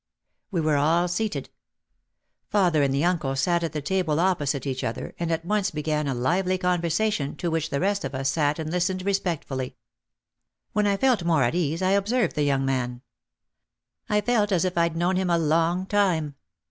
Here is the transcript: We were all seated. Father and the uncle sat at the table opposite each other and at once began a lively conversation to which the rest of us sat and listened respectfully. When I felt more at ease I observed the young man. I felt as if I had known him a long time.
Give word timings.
We 0.49 0.61
were 0.61 0.77
all 0.77 1.07
seated. 1.07 1.51
Father 2.49 2.81
and 2.81 2.91
the 2.91 3.05
uncle 3.05 3.35
sat 3.35 3.63
at 3.63 3.71
the 3.71 3.83
table 3.83 4.19
opposite 4.19 4.65
each 4.65 4.83
other 4.83 5.13
and 5.19 5.31
at 5.31 5.45
once 5.45 5.69
began 5.69 6.07
a 6.07 6.15
lively 6.15 6.57
conversation 6.57 7.35
to 7.35 7.51
which 7.51 7.69
the 7.69 7.79
rest 7.79 8.03
of 8.03 8.15
us 8.15 8.31
sat 8.31 8.57
and 8.57 8.71
listened 8.71 9.05
respectfully. 9.05 9.75
When 10.73 10.87
I 10.87 10.97
felt 10.97 11.23
more 11.23 11.43
at 11.43 11.53
ease 11.53 11.83
I 11.83 11.91
observed 11.91 12.33
the 12.35 12.41
young 12.41 12.65
man. 12.65 13.03
I 14.09 14.21
felt 14.21 14.51
as 14.51 14.65
if 14.65 14.75
I 14.75 14.85
had 14.89 14.97
known 14.97 15.17
him 15.17 15.29
a 15.29 15.37
long 15.37 15.85
time. 15.85 16.33